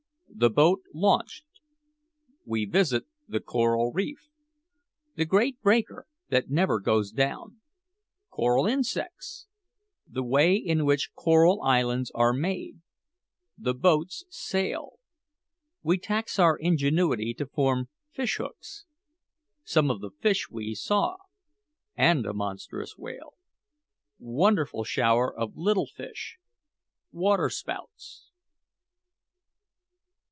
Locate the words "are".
12.15-12.33